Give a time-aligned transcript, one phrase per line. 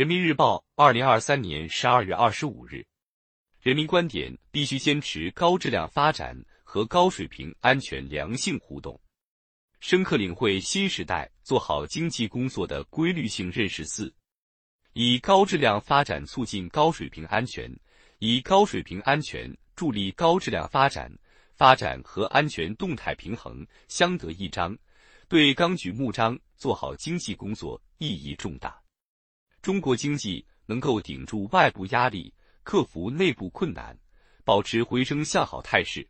[0.00, 2.82] 人民日报，二零二三年十二月二十五日。
[3.60, 6.34] 人民观点：必须坚持高质量发展
[6.64, 8.98] 和高水平安全良性互动，
[9.80, 13.84] 深刻领会新时代做好经济工作的规律性认识。
[13.84, 14.10] 四，
[14.94, 17.70] 以高质量发展促进高水平安全，
[18.20, 21.12] 以高水平安全助力高质量发展，
[21.52, 24.74] 发展和安全动态平衡相得益彰，
[25.28, 28.79] 对纲举目张做好经济工作意义重大。
[29.62, 32.32] 中国经济能够顶住外部压力。
[32.62, 33.98] 克服内部困难，
[34.44, 36.06] 保持回升向好态势，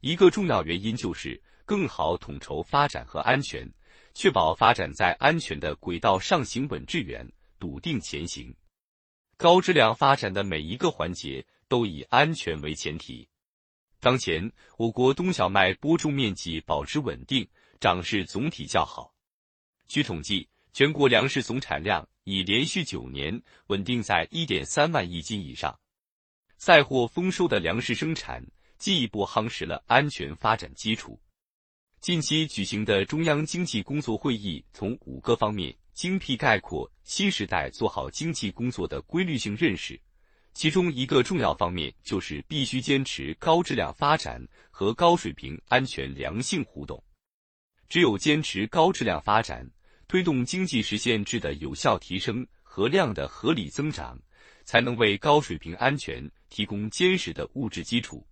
[0.00, 3.68] 一个重要原因就是更好统筹发展和安全，
[4.12, 7.26] 确保发展在安全的轨道上行稳致远、
[7.58, 8.54] 笃定前行。
[9.38, 13.26] 高质量发展的每一个环节都以安全为前提。
[13.98, 17.48] 当前，我国冬小麦播种面积保持稳定，
[17.80, 19.12] 长势总体较好。
[19.88, 25.78] 据统计，全国粮食总产量已连续九年稳定在一点三万亿斤以上。
[26.56, 28.44] 载获丰收的粮食生产，
[28.78, 31.20] 进一步夯实了安全发展基础。
[32.00, 39.98] 近期举行的中央经济工作会议，从五个方面精辟概括新时代做好经济工作的规律性认识。
[40.52, 47.02] 其中一个重要方面就是必须坚持高质量发展和高水平安全良性互动。
[47.88, 49.68] 只有坚持高质量发展，
[50.14, 54.16] 推动经济实现质的有效提升和量的合理增长。
[54.62, 58.24] 才能为高水平安全提供坚实的物质基础。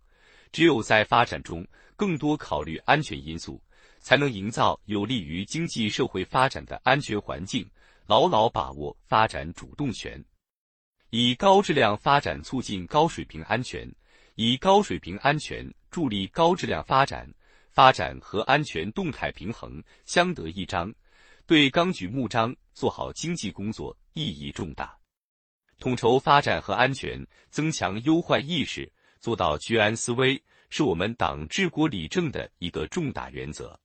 [0.52, 1.66] 只有在发展中
[1.96, 3.60] 更多考虑安全因素，
[3.98, 7.68] 才能营造有利于经济社会发展的安全环境，
[8.06, 10.24] 牢牢把握发展主动权。
[11.10, 13.92] 以高质量发展促进高水平安全，
[14.36, 17.28] 以高水平安全助力高质量发展，
[17.70, 20.94] 发展和安全动态平衡相得益彰，
[21.52, 24.98] 对纲举目张做好经济工作意义重大。
[25.78, 33.78] 统筹发展和安全，增强忧患意识，做到居安思危，是我们党治国理政的一个重大原则。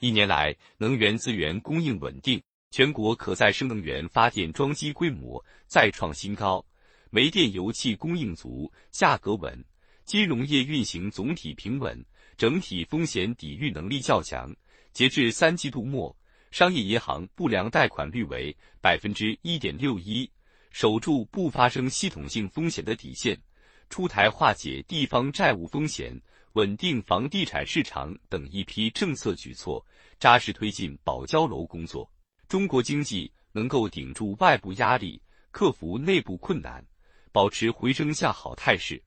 [0.00, 2.42] 一年来，能源资源供应稳定，
[2.72, 6.66] 全国可再生能源发电装机规模再创新高，
[7.10, 9.64] 煤电油气供应足，价格稳，
[10.04, 12.04] 金融业运行总体平稳，
[12.36, 14.52] 整体风险抵御能力较强。
[14.92, 16.17] 截至三季度末，
[16.58, 20.28] 商业银行不良贷款率为百分之一点六一。
[20.72, 23.40] 守住不发生系统性风险的底线，
[23.88, 26.20] 出台化解地方债务风险、
[26.54, 29.86] 稳定房地产市场等一批政策举措，
[30.18, 32.10] 扎实推进保交楼工作。
[32.48, 36.84] 中国经济能够顶住外部压力、克服内部困难、
[37.30, 39.00] 保持回升向好态势，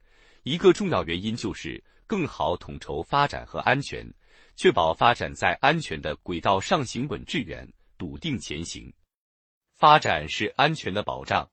[0.44, 4.10] 一个重要原因就是更好统筹发展和安全，
[4.62, 7.68] 确保发展在安全的轨道上行稳致远、
[7.98, 8.94] 笃定前行。
[9.74, 11.50] 发展是安全的保障。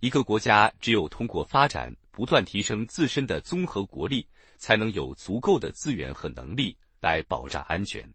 [0.00, 4.28] 一个国家只有通过发展，不断提升自身的综合国力，
[4.58, 8.06] 才能有足够的资源和能力来保障安全。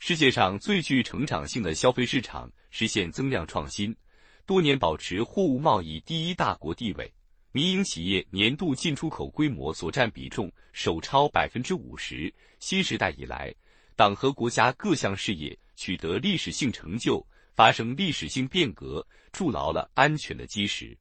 [0.00, 3.96] 世界上最具成长性的消费市场实现增量创新，
[4.46, 7.14] 多年保持货物贸易第一大国地位，
[7.52, 12.32] 民营企业年度进出口规模所占比重首超百分之五十。
[12.60, 13.54] 新时代以来，
[13.96, 17.26] 党和国家各项事业取得历史性成就。
[17.54, 20.96] 发生历史性变革，筑牢了安全的基石。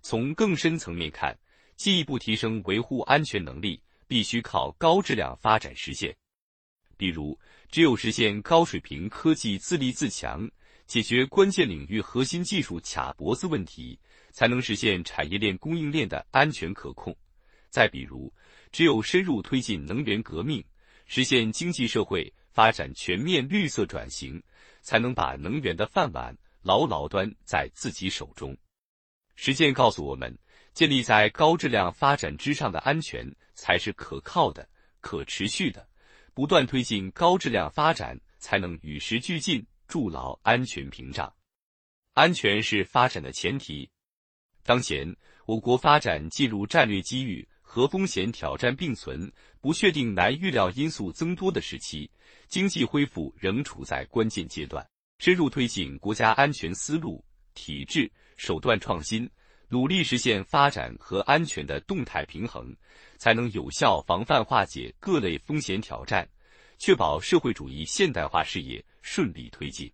[0.00, 1.38] 从更深层面看，
[1.76, 6.16] 进一步提升维护安全能力，必须靠高质量发展实现。
[6.96, 10.50] 比如，只有实现高水平科技自立自强，
[10.86, 14.00] 解决关键领域核心技术卡脖子问题，
[14.34, 17.16] 才能实现产业链供应链的安全可控。
[17.70, 18.30] 再比如，
[18.70, 20.62] 只有深入推进能源革命，
[21.06, 24.42] 实现经济社会发展全面绿色转型。
[24.84, 28.54] 才能把能源的饭碗牢牢端在自己手中。
[29.34, 30.38] 实践告诉我们，
[30.74, 34.68] 建立在高质量发展之上的安全才是可靠的、
[35.00, 35.88] 可持续的。
[36.34, 41.34] 不断推进高质量发展，才能与时俱进，筑牢安全屏障。
[42.12, 43.88] 安全是发展的前提。
[44.64, 45.14] 当前，
[45.44, 49.30] 我国发展进入战略机遇和风险挑战并存、
[49.60, 52.10] 不确定难预料因素增多的时期。
[52.48, 54.86] 经济恢复仍处在关键阶段，
[55.18, 57.22] 深入推进国家安全思路、
[57.52, 59.28] 体制、手段创新，
[59.68, 62.74] 努力实现发展和安全的动态平衡，
[63.18, 66.26] 才能有效防范化解各类风险挑战，
[66.78, 69.92] 确保社会主义现代化事业顺利推进。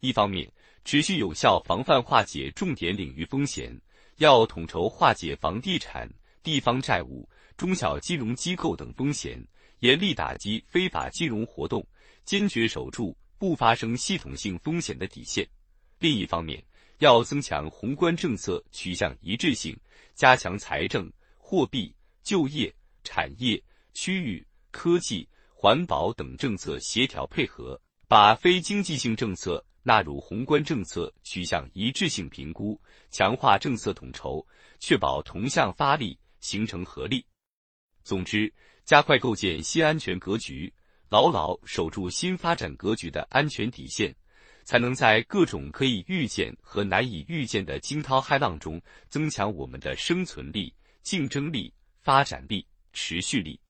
[0.00, 0.50] 一方面，
[0.86, 3.76] 持续有效防范化解重点领域风险，
[4.18, 6.08] 要统筹化解房地产、
[6.44, 9.44] 地方债务、中小金融机构等风险。
[9.80, 11.84] 严厉打击非法金融活动，
[12.24, 15.44] 坚决守住不发生系统性风险的底线。
[15.98, 16.62] 另一方面，
[16.98, 19.76] 要增强宏观政策取向一致性，
[20.14, 21.92] 加强财政、货币、
[22.22, 22.72] 就业、
[23.02, 23.60] 产业、
[23.92, 32.76] 区域、科技、环保等政策协调配合，把非经济性政策纳入宏观政策取向一致性评估，
[33.08, 34.44] 强化政策统筹，
[34.80, 37.24] 确保同向发力，形成合力。
[38.02, 38.52] 总之，
[38.84, 40.74] 加快构建新安全格局，
[41.08, 44.12] 牢牢守住新发展格局的安全底线。
[44.64, 50.74] 才能在各种可以预见和难以预见的惊涛骇浪中，增强我们的生存力、
[51.04, 51.72] 竞争力、
[52.02, 53.60] 发展力、持续力。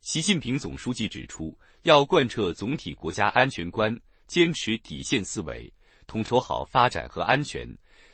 [0.00, 3.94] 习近平总书记指出，要贯彻总体国家安全观，
[4.32, 5.70] 坚持底线思维，
[6.06, 7.68] 统筹好发展和安全，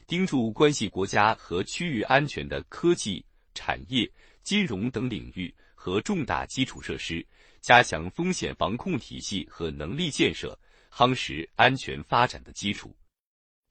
[0.05, 3.25] 盯住关系国家和区域安全的科技、
[3.55, 4.11] 产业、
[4.43, 7.25] 金融等领域和重大基础设施，
[7.61, 10.59] 加强风险防控体系和能力建设。
[10.93, 12.93] 夯实安全发展的基础，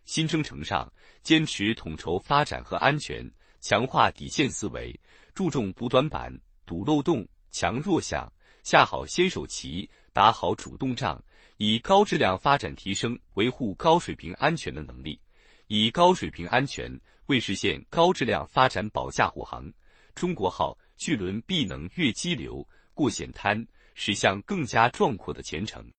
[0.05, 0.89] 新征程上
[1.23, 3.29] 坚持统筹发展和安全，
[3.59, 4.97] 强化底线思维，
[5.35, 6.33] 注重补短板、
[6.65, 8.31] 堵漏洞、强弱项，
[8.63, 11.21] 下好先手棋，打好主动仗，
[11.57, 15.19] 以高质量发展提升维护高水平安全的能力，
[15.67, 19.71] 以高水平安全为实现高质量发展保驾护航。
[20.13, 23.65] 中国号巨轮必能越激流、过险滩，
[23.95, 25.91] 驶向更加壮阔的前程。